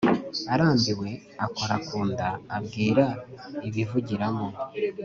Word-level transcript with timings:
arambiwe 0.53 1.09
akora 1.45 1.75
ku 1.87 1.97
nda 2.09 2.29
abwira 2.57 3.05
ibivugiramo 3.67 4.47